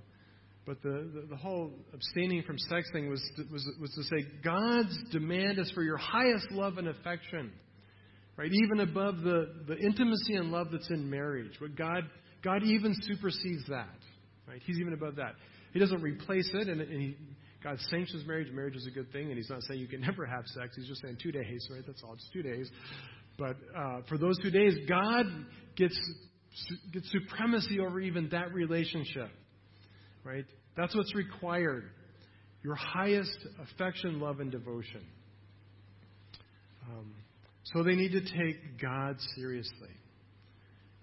[0.65, 3.21] But the, the, the, whole abstaining from sex thing was,
[3.51, 7.51] was, was to say God's demand is for your highest love and affection,
[8.37, 8.51] right?
[8.51, 11.53] Even above the, the intimacy and love that's in marriage.
[11.59, 12.03] What God,
[12.43, 13.97] God even supersedes that,
[14.49, 14.61] right?
[14.65, 15.35] He's even above that.
[15.71, 17.15] He doesn't replace it, and, and he,
[17.63, 18.51] God sanctions marriage.
[18.51, 20.75] Marriage is a good thing, and He's not saying you can never have sex.
[20.75, 21.83] He's just saying two days, right?
[21.85, 22.13] That's all.
[22.13, 22.69] It's two days.
[23.37, 25.25] But uh, for those two days, God
[25.75, 25.97] gets
[26.91, 29.29] get supremacy over even that relationship.
[30.23, 30.45] Right?
[30.75, 31.85] That's what's required.
[32.63, 35.05] Your highest affection, love, and devotion.
[36.89, 37.13] Um,
[37.63, 39.95] So they need to take God seriously.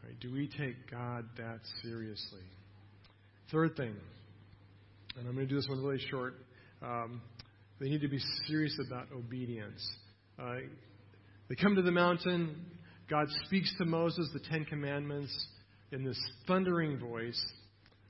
[0.05, 0.19] Right?
[0.21, 2.45] Do we take God that seriously?
[3.53, 3.95] Third thing,
[5.17, 6.35] and I'm going to do this one really short.
[6.83, 7.23] Um,
[7.79, 9.87] they need to be serious about obedience.
[10.37, 10.57] Uh,
[11.49, 12.57] they come to the mountain.
[13.09, 15.33] God speaks to Moses the Ten Commandments
[15.93, 17.41] in this thundering voice.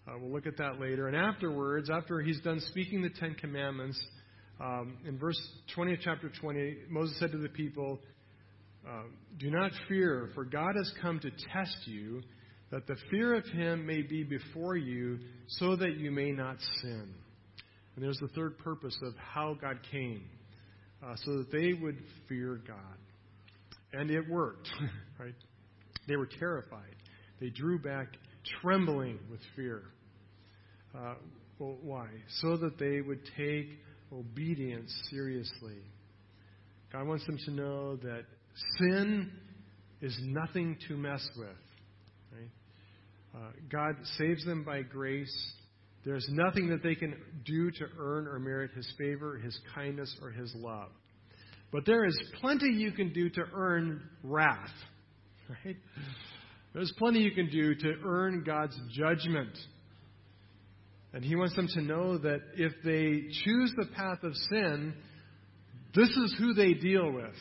[0.09, 1.07] Uh, we'll look at that later.
[1.07, 4.01] And afterwards, after he's done speaking the Ten Commandments,
[4.59, 5.39] um, in verse
[5.75, 8.01] 20 of chapter 20, Moses said to the people,
[8.89, 9.03] uh,
[9.39, 12.23] Do not fear, for God has come to test you,
[12.71, 17.09] that the fear of him may be before you, so that you may not sin.
[17.95, 20.25] And there's the third purpose of how God came,
[21.05, 21.99] uh, so that they would
[22.29, 22.77] fear God.
[23.93, 24.69] And it worked,
[25.19, 25.35] right?
[26.09, 26.97] They were terrified.
[27.41, 28.09] They drew back,
[28.61, 29.83] trembling with fear.
[30.95, 31.15] Uh,
[31.59, 32.09] well, why?
[32.41, 33.69] So that they would take
[34.13, 35.79] obedience seriously.
[36.93, 38.25] God wants them to know that
[38.79, 39.31] sin
[40.01, 41.49] is nothing to mess with.
[42.33, 42.51] Right?
[43.35, 45.53] Uh, God saves them by grace.
[46.05, 50.31] There's nothing that they can do to earn or merit His favor, His kindness, or
[50.31, 50.91] His love.
[51.73, 54.71] But there is plenty you can do to earn wrath.
[55.65, 55.77] Right?
[56.75, 59.57] There's plenty you can do to earn God's judgment.
[61.13, 64.93] And He wants them to know that if they choose the path of sin,
[65.95, 67.35] this is who they deal with.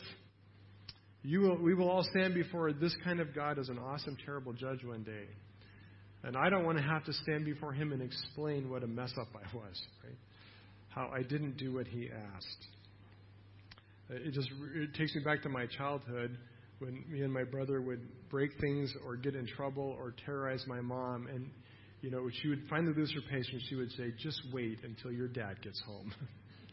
[1.26, 4.52] You will, we will all stand before this kind of God as an awesome, terrible
[4.52, 5.26] judge one day.
[6.22, 9.12] And I don't want to have to stand before Him and explain what a mess
[9.20, 10.16] up I was, right?
[10.88, 12.66] How I didn't do what He asked.
[14.08, 16.38] It just it takes me back to my childhood
[16.78, 20.80] when me and my brother would break things or get in trouble or terrorize my
[20.80, 21.26] mom.
[21.26, 21.50] And,
[22.02, 23.64] you know, she would finally lose her patience.
[23.68, 26.14] She would say, just wait until your dad gets home.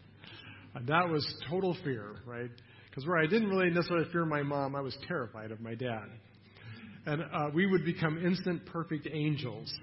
[0.76, 2.52] and that was total fear, right?
[2.94, 6.06] Because where I didn't really necessarily fear my mom, I was terrified of my dad.
[7.08, 9.74] And uh, we would become instant perfect angels,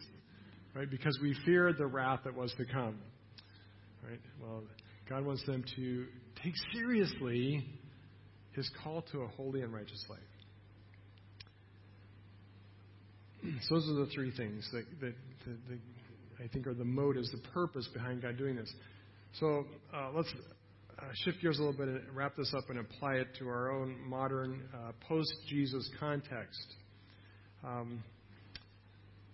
[0.76, 0.88] right?
[0.88, 3.00] Because we feared the wrath that was to come,
[4.08, 4.20] right?
[4.40, 4.62] Well,
[5.08, 6.06] God wants them to
[6.40, 7.66] take seriously
[8.52, 10.20] his call to a holy and righteous life.
[13.62, 15.14] So those are the three things that, that,
[15.46, 18.72] that, that, I think are the motives, the purpose behind God doing this.
[19.40, 20.32] So uh, let's
[21.24, 23.96] shift gears a little bit and wrap this up and apply it to our own
[24.08, 26.66] modern uh, post Jesus context.
[27.64, 28.02] Um,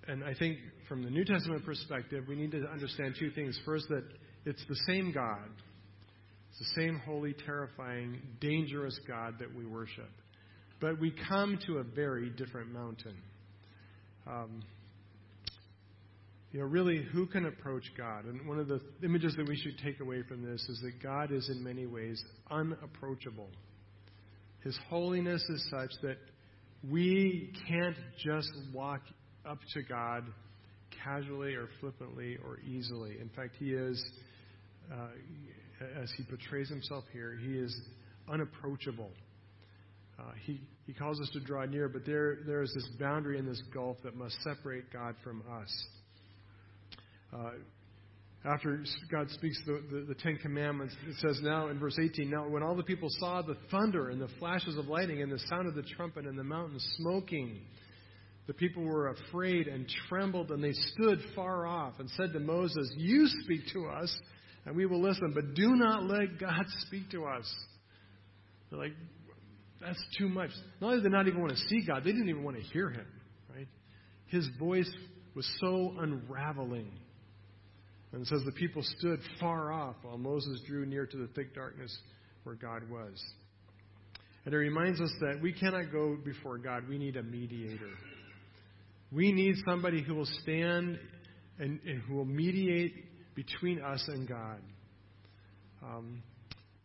[0.09, 3.59] and I think from the New Testament perspective, we need to understand two things.
[3.65, 4.05] First, that
[4.45, 5.49] it's the same God
[6.59, 10.09] it's the same holy, terrifying, dangerous God that we worship.
[10.81, 13.17] But we come to a very different mountain.
[14.27, 14.63] Um,
[16.57, 18.25] you know, really, who can approach God?
[18.25, 21.31] And one of the images that we should take away from this is that God
[21.31, 22.19] is in many ways
[22.51, 23.51] unapproachable.
[24.65, 26.17] His holiness is such that
[26.91, 29.03] we can't just walk
[29.47, 30.25] up to God
[31.05, 33.19] casually or flippantly or easily.
[33.21, 34.03] In fact, He is.
[34.91, 35.09] Uh,
[36.03, 37.79] as he portrays himself here, he is
[38.33, 39.11] unapproachable.
[40.19, 43.45] Uh, he, he calls us to draw near, but there, there is this boundary in
[43.45, 45.87] this gulf that must separate God from us.
[47.33, 47.51] Uh,
[48.45, 52.49] after God speaks the, the, the, Ten Commandments, it says now in verse 18 Now,
[52.49, 55.67] when all the people saw the thunder and the flashes of lightning and the sound
[55.67, 57.61] of the trumpet and the mountain smoking,
[58.47, 62.93] the people were afraid and trembled, and they stood far off and said to Moses,
[62.97, 64.17] You speak to us,
[64.65, 67.53] and we will listen, but do not let God speak to us.
[68.71, 68.93] They're like,
[69.81, 70.51] that's too much.
[70.81, 72.63] Not only did they not even want to see God, they didn't even want to
[72.63, 73.07] hear Him,
[73.55, 73.69] right?
[74.27, 74.91] His voice
[75.35, 76.91] was so unraveling.
[78.17, 81.55] And it says the people stood far off while Moses drew near to the thick
[81.55, 81.95] darkness
[82.45, 83.23] where God was.
[84.47, 86.89] And it reminds us that we cannot go before God.
[86.89, 87.91] We need a mediator.
[89.13, 90.99] We need somebody who will stand
[91.59, 94.63] and, and who will mediate between us and God.
[95.83, 96.23] Um,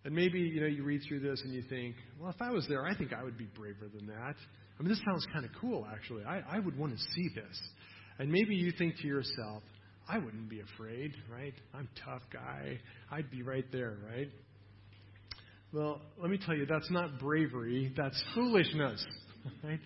[0.04, 2.68] and maybe you know you read through this and you think, well, if I was
[2.68, 4.36] there, I think I would be braver than that.
[4.78, 6.26] I mean, this sounds kind of cool, actually.
[6.26, 7.58] I, I would want to see this.
[8.20, 9.64] And maybe you think to yourself,
[10.08, 11.54] I wouldn't be afraid, right?
[11.74, 12.80] I'm tough guy.
[13.12, 14.30] I'd be right there, right?
[15.74, 17.94] Well, let me tell you, that's not bravery.
[17.96, 19.06] That's foolishness,
[19.64, 19.80] right?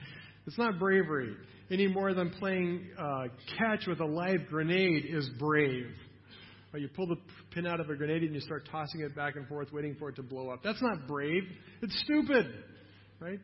[0.47, 1.35] It's not bravery
[1.71, 3.25] any more than playing uh,
[3.57, 5.87] catch with a live grenade is brave.
[6.73, 7.17] Or you pull the
[7.51, 10.09] pin out of a grenade and you start tossing it back and forth, waiting for
[10.09, 10.61] it to blow up.
[10.63, 11.43] That's not brave.
[11.81, 12.47] It's stupid.
[13.19, 13.39] Right?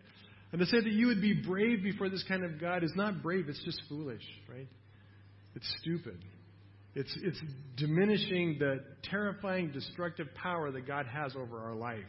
[0.51, 3.23] And to say that you would be brave before this kind of God is not
[3.23, 4.67] brave, it's just foolish, right?
[5.55, 6.17] It's stupid.
[6.93, 7.39] It's, it's
[7.77, 11.99] diminishing the terrifying, destructive power that God has over our life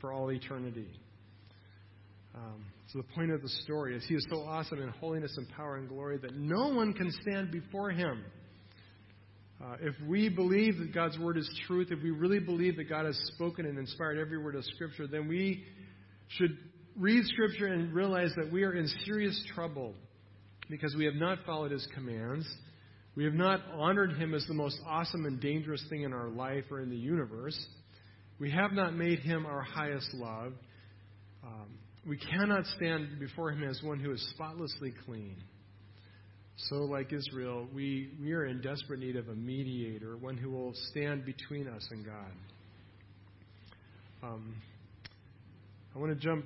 [0.00, 0.88] for all eternity.
[2.34, 5.48] Um, so the point of the story is he is so awesome in holiness and
[5.50, 8.24] power and glory that no one can stand before him.
[9.62, 13.04] Uh, if we believe that God's word is truth, if we really believe that God
[13.04, 15.64] has spoken and inspired every word of Scripture, then we
[16.28, 16.56] should
[16.96, 19.94] read Scripture and realize that we are in serious trouble
[20.70, 22.46] because we have not followed His commands.
[23.16, 26.64] We have not honored Him as the most awesome and dangerous thing in our life
[26.70, 27.58] or in the universe.
[28.38, 30.52] We have not made Him our highest love.
[31.44, 35.36] Um, we cannot stand before Him as one who is spotlessly clean.
[36.68, 40.74] So, like Israel, we, we are in desperate need of a mediator, one who will
[40.90, 42.32] stand between us and God.
[44.22, 44.54] Um,
[45.94, 46.44] I want to jump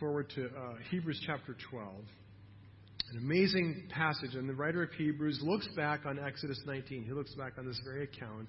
[0.00, 1.88] forward to uh, Hebrews chapter 12.
[3.12, 7.04] An amazing passage, and the writer of Hebrews looks back on Exodus 19.
[7.04, 8.48] He looks back on this very account,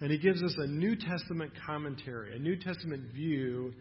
[0.00, 3.74] and he gives us a New Testament commentary, a New Testament view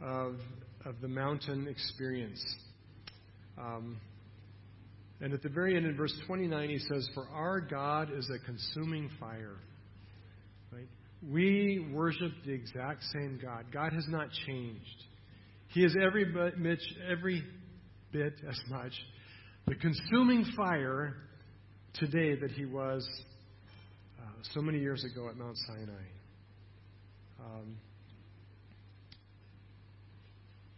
[0.00, 0.36] of,
[0.84, 2.40] of the mountain experience.
[3.58, 3.96] Um,
[5.20, 8.38] and at the very end, in verse 29, he says, For our God is a
[8.46, 9.56] consuming fire.
[10.72, 10.88] Right?
[11.28, 13.64] We worship the exact same God.
[13.72, 15.04] God has not changed.
[15.68, 16.78] He is every bit,
[17.10, 17.42] every
[18.12, 18.92] bit as much
[19.66, 21.14] the consuming fire
[21.94, 23.08] today that he was
[24.18, 24.22] uh,
[24.54, 26.04] so many years ago at Mount Sinai.
[27.40, 27.76] Um,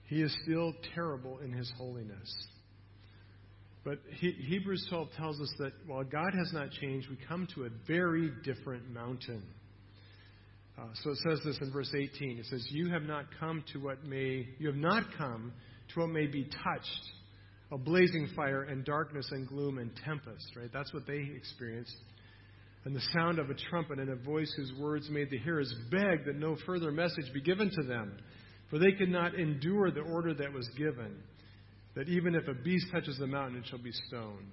[0.06, 2.46] he is still terrible in his holiness.
[3.84, 7.64] But he, Hebrews 12 tells us that while God has not changed, we come to
[7.64, 9.42] a very different mountain.
[10.78, 12.38] Uh, so it says this in verse 18.
[12.38, 15.52] It says, "You have not come to what may you have not come
[15.94, 17.12] to what may be touched,
[17.72, 20.70] a blazing fire and darkness and gloom and tempest." Right?
[20.72, 21.96] That's what they experienced.
[22.84, 26.24] And the sound of a trumpet and a voice whose words made the hearers beg
[26.26, 28.16] that no further message be given to them,
[28.70, 31.22] for they could not endure the order that was given
[31.94, 34.46] that even if a beast touches the mountain, it shall be stoned.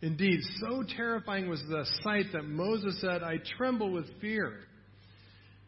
[0.00, 4.60] Indeed, so terrifying was the sight that Moses said, I tremble with fear.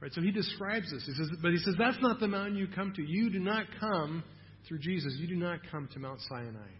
[0.00, 1.04] Right, so he describes this.
[1.04, 3.02] He says, but he says, that's not the mountain you come to.
[3.02, 4.22] You do not come
[4.66, 5.14] through Jesus.
[5.18, 6.70] You do not come to Mount Sinai.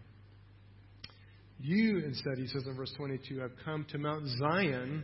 [1.61, 5.03] You, instead, he says in verse 22, have come to Mount Zion,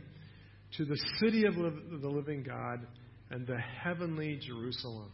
[0.78, 2.86] to the city of the living God,
[3.30, 5.12] and the heavenly Jerusalem.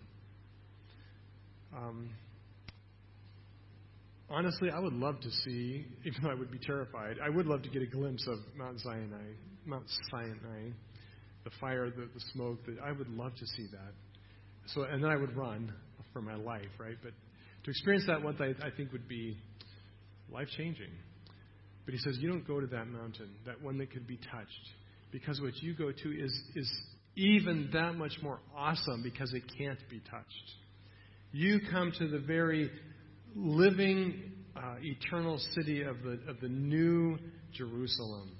[1.75, 2.09] Um,
[4.29, 7.61] honestly, I would love to see, even though I would be terrified, I would love
[7.63, 9.33] to get a glimpse of Mount Sinai,
[9.65, 10.69] Mount Sinai,
[11.43, 12.59] the fire, the, the smoke.
[12.83, 13.93] I would love to see that.
[14.67, 15.73] So, and then I would run
[16.13, 16.95] for my life, right?
[17.03, 17.11] But
[17.65, 19.37] to experience that once, I, I think would be
[20.31, 20.91] life changing.
[21.85, 24.69] But he says, you don't go to that mountain, that one that could be touched,
[25.11, 26.71] because what you go to is is
[27.15, 30.51] even that much more awesome because it can't be touched.
[31.31, 32.71] You come to the very
[33.35, 37.17] living, uh, eternal city of the, of the new
[37.53, 38.31] Jerusalem.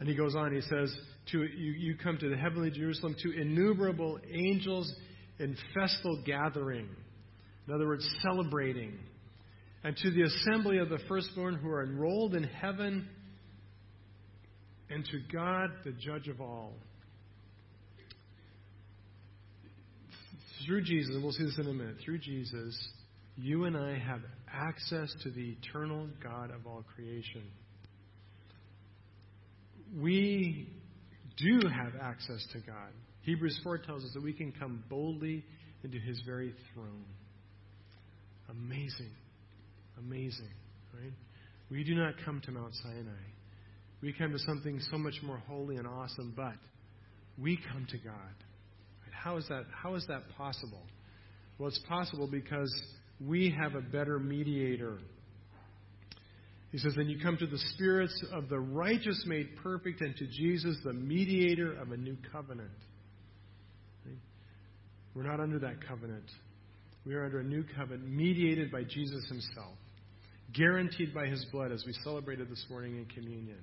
[0.00, 0.94] And he goes on, he says,
[1.32, 4.92] to, you, you come to the heavenly Jerusalem, to innumerable angels
[5.38, 6.88] in festal gathering.
[7.66, 8.98] In other words, celebrating.
[9.84, 13.06] And to the assembly of the firstborn who are enrolled in heaven,
[14.88, 16.72] and to God, the judge of all.
[20.66, 22.74] Through Jesus, and we'll see this in a minute, through Jesus,
[23.36, 24.20] you and I have
[24.50, 27.42] access to the eternal God of all creation.
[30.00, 30.70] We
[31.36, 32.92] do have access to God.
[33.22, 35.44] Hebrews 4 tells us that we can come boldly
[35.82, 37.04] into his very throne.
[38.48, 39.10] Amazing.
[39.98, 40.52] Amazing,
[40.92, 41.12] right?
[41.70, 43.24] We do not come to Mount Sinai.
[44.02, 46.54] We come to something so much more holy and awesome, but
[47.38, 48.14] we come to God.
[49.12, 50.82] How is that how is that possible?
[51.58, 52.72] Well, it's possible because
[53.20, 54.98] we have a better mediator.
[56.72, 60.26] He says, Then you come to the spirits of the righteous made perfect, and to
[60.26, 62.70] Jesus, the mediator of a new covenant.
[65.14, 66.28] We're not under that covenant.
[67.06, 69.76] We are under a new covenant mediated by Jesus himself,
[70.54, 73.58] guaranteed by his blood, as we celebrated this morning in communion.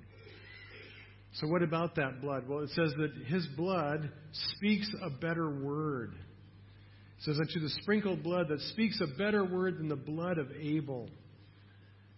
[1.34, 2.44] So, what about that blood?
[2.46, 4.10] Well, it says that his blood
[4.56, 6.12] speaks a better word.
[7.18, 10.48] It says, Unto the sprinkled blood that speaks a better word than the blood of
[10.60, 11.08] Abel.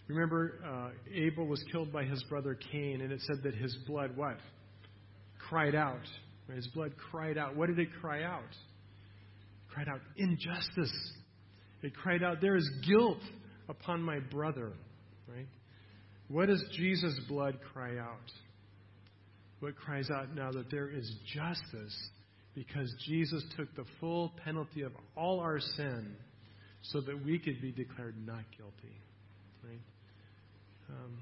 [0.09, 4.17] Remember, uh, Abel was killed by his brother Cain, and it said that his blood,
[4.17, 4.37] what?
[5.49, 6.03] Cried out.
[6.53, 7.57] His blood cried out.
[7.57, 8.43] What did it cry out?
[8.43, 10.93] It cried out injustice.
[11.83, 13.21] It cried out, There is guilt
[13.69, 14.73] upon my brother.
[15.29, 15.49] Right?
[16.29, 18.31] What does Jesus' blood cry out?
[19.61, 22.11] What cries out now that there is justice
[22.55, 26.17] because Jesus took the full penalty of all our sin
[26.83, 28.97] so that we could be declared not guilty.
[29.63, 29.81] Right?
[30.91, 31.19] Um,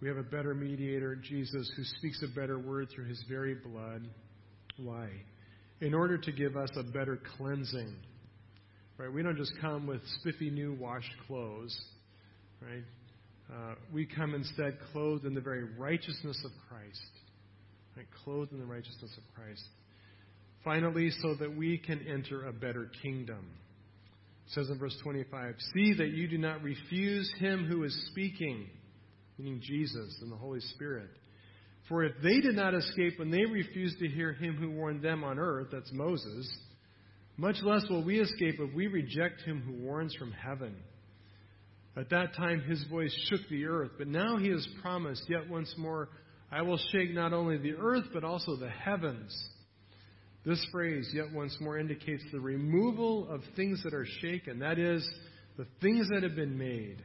[0.00, 4.02] we have a better mediator, Jesus, who speaks a better word through his very blood.
[4.76, 5.08] Why?
[5.80, 7.96] In order to give us a better cleansing.
[8.98, 9.12] Right?
[9.12, 11.78] We don't just come with spiffy new washed clothes.
[12.60, 12.84] Right?
[13.50, 17.10] Uh, we come instead clothed in the very righteousness of Christ.
[17.96, 18.06] Right?
[18.24, 19.62] Clothed in the righteousness of Christ.
[20.64, 23.46] Finally, so that we can enter a better kingdom.
[24.46, 28.66] It says in verse 25, See that you do not refuse him who is speaking,
[29.38, 31.08] meaning Jesus and the Holy Spirit.
[31.88, 35.22] For if they did not escape when they refused to hear him who warned them
[35.22, 36.50] on earth, that's Moses,
[37.38, 40.74] much less will we escape if we reject him who warns from heaven.
[41.96, 45.72] At that time his voice shook the earth, but now he has promised, yet once
[45.78, 46.08] more,
[46.50, 49.32] I will shake not only the earth, but also the heavens.
[50.44, 55.08] This phrase, yet once more, indicates the removal of things that are shaken, that is,
[55.56, 57.02] the things that have been made,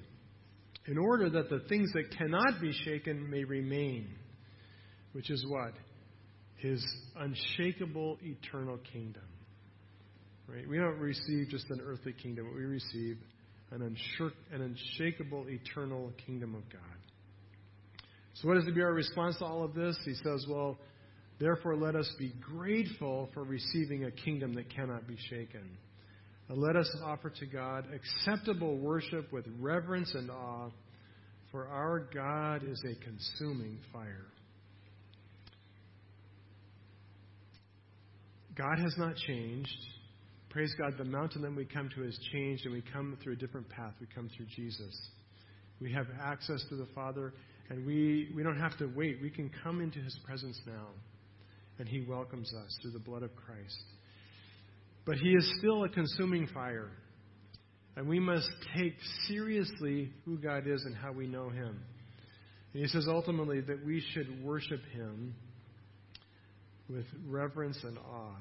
[0.88, 4.10] in order that the things that cannot be shaken may remain,
[5.12, 5.74] which is what?
[6.58, 6.84] His
[7.16, 9.24] unshakable eternal kingdom.
[10.48, 10.68] Right?
[10.68, 13.18] We don't receive just an earthly kingdom, but we receive
[13.72, 13.82] an,
[14.52, 16.82] an unshakable eternal kingdom of God.
[18.36, 19.98] So, what is to be our response to all of this?
[20.06, 20.78] He says, Well,
[21.40, 25.78] therefore, let us be grateful for receiving a kingdom that cannot be shaken.
[26.50, 30.70] And let us offer to God acceptable worship with reverence and awe,
[31.52, 34.26] for our God is a consuming fire.
[38.56, 39.70] God has not changed.
[40.54, 43.36] Praise God, the mountain that we come to has changed, and we come through a
[43.36, 43.94] different path.
[44.00, 44.96] We come through Jesus.
[45.82, 47.34] We have access to the Father,
[47.72, 49.18] and we, we don't have to wait.
[49.20, 50.90] We can come into His presence now,
[51.80, 53.82] and He welcomes us through the blood of Christ.
[55.08, 56.92] But He is still a consuming fire,
[57.96, 58.48] and we must
[58.78, 58.94] take
[59.28, 61.82] seriously who God is and how we know Him.
[62.74, 65.34] And He says ultimately that we should worship Him
[66.88, 68.36] with reverence and awe.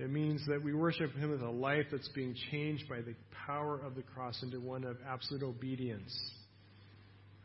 [0.00, 3.14] It means that we worship Him with a life that's being changed by the
[3.46, 6.10] power of the cross into one of absolute obedience.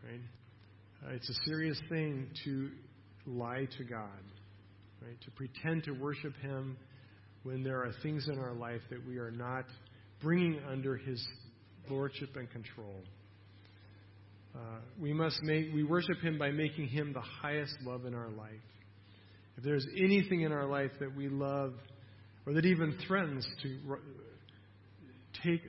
[0.01, 0.21] Right?
[1.05, 2.69] Uh, it's a serious thing to
[3.25, 4.23] lie to God,
[5.01, 5.19] right?
[5.25, 6.77] To pretend to worship Him
[7.43, 9.65] when there are things in our life that we are not
[10.21, 11.21] bringing under His
[11.89, 13.01] lordship and control.
[14.55, 18.29] Uh, we must make we worship Him by making Him the highest love in our
[18.29, 18.53] life.
[19.57, 21.73] If there's anything in our life that we love
[22.45, 23.77] or that even threatens to
[25.43, 25.61] take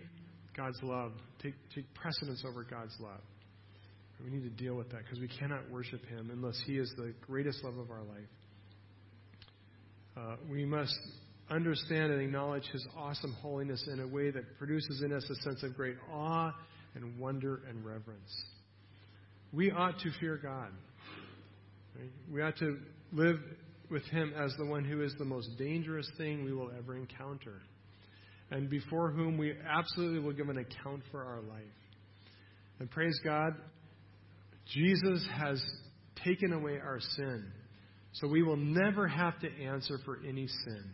[0.56, 1.12] God's love,
[1.42, 3.20] take, take precedence over God's love.
[4.24, 7.14] We need to deal with that because we cannot worship Him unless He is the
[7.26, 8.28] greatest love of our life.
[10.16, 10.98] Uh, we must
[11.50, 15.62] understand and acknowledge His awesome holiness in a way that produces in us a sense
[15.62, 16.50] of great awe
[16.94, 18.44] and wonder and reverence.
[19.52, 20.70] We ought to fear God.
[21.98, 22.10] Right?
[22.32, 22.78] We ought to
[23.12, 23.38] live
[23.90, 27.62] with Him as the one who is the most dangerous thing we will ever encounter,
[28.50, 31.64] and before whom we absolutely will give an account for our life.
[32.78, 33.54] And praise God,
[34.66, 35.62] Jesus has
[36.24, 37.52] taken away our sin,
[38.12, 40.84] so we will never have to answer for any sin.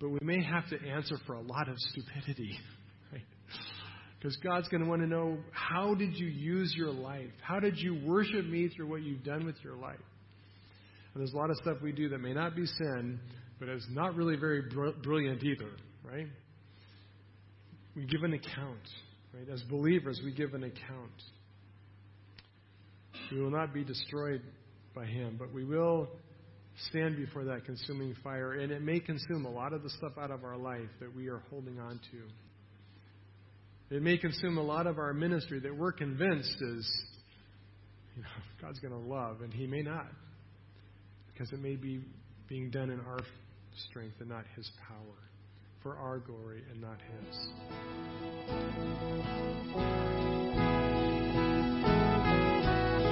[0.00, 2.58] But we may have to answer for a lot of stupidity.
[4.24, 7.28] Because God's going to want to know how did you use your life?
[7.42, 9.98] How did you worship me through what you've done with your life?
[11.14, 13.20] And there's a lot of stuff we do that may not be sin,
[13.60, 15.70] but it's not really very br- brilliant either,
[16.04, 16.26] right?
[17.94, 18.82] We give an account,
[19.32, 19.48] right?
[19.48, 21.22] As believers, we give an account.
[23.30, 24.42] We will not be destroyed
[24.92, 26.08] by Him, but we will
[26.90, 30.32] stand before that consuming fire, and it may consume a lot of the stuff out
[30.32, 33.94] of our life that we are holding on to.
[33.94, 37.02] It may consume a lot of our ministry that we're convinced is,
[38.16, 38.28] you know,
[38.60, 40.06] God's going to love, and He may not
[41.34, 42.00] because it may be
[42.48, 43.20] being done in our
[43.88, 45.18] strength and not His power,
[45.82, 47.36] for our glory and not His.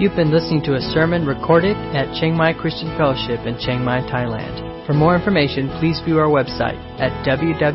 [0.00, 4.00] You've been listening to a sermon recorded at Chiang Mai Christian Fellowship in Chiang Mai,
[4.00, 4.86] Thailand.
[4.86, 7.72] For more information, please view our website at www.ccfth.org.